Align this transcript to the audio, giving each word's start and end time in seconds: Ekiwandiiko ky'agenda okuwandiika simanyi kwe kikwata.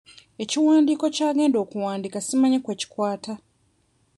Ekiwandiiko 0.43 1.05
ky'agenda 1.15 1.57
okuwandiika 1.63 2.19
simanyi 2.21 2.57
kwe 2.63 2.75
kikwata. 2.81 3.33